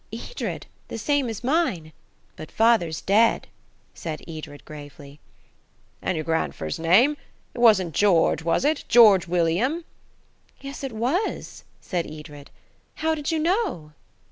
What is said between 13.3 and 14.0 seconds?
you know?"